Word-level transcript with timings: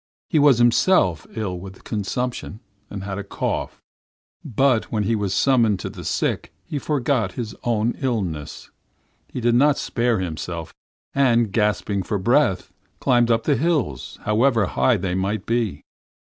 He 0.31 0.39
was 0.39 0.57
himself 0.57 1.27
ill 1.35 1.59
with 1.59 1.83
consumption, 1.83 2.59
he 2.89 2.99
had 3.01 3.19
a 3.19 3.23
cough, 3.23 3.83
but 4.43 4.85
when 4.91 5.03
he 5.03 5.15
was 5.15 5.31
summoned 5.31 5.79
to 5.81 5.91
the 5.91 6.03
sick 6.03 6.51
he 6.65 6.79
forgot 6.79 7.33
his 7.33 7.53
own 7.63 7.93
illness 8.01 8.71
he 9.27 9.39
did 9.39 9.53
not 9.53 9.77
spare 9.77 10.17
himself 10.17 10.73
and, 11.13 11.51
gasping 11.53 12.01
for 12.01 12.17
breath, 12.17 12.73
climbed 12.99 13.29
up 13.29 13.43
the 13.43 13.55
hills 13.55 14.17
however 14.23 14.65
high 14.65 14.97
they 14.97 15.13
might 15.13 15.45
be. 15.45 15.83